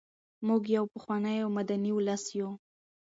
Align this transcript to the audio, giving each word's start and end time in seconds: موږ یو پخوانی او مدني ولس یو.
موږ 0.47 0.63
یو 0.77 0.85
پخوانی 0.93 1.37
او 1.43 1.49
مدني 1.57 1.91
ولس 1.95 2.23
یو. 2.39 2.49